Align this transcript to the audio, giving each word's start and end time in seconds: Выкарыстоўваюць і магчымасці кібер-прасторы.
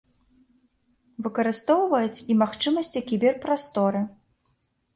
Выкарыстоўваюць 1.27 2.23
і 2.31 2.39
магчымасці 2.41 3.05
кібер-прасторы. 3.13 4.05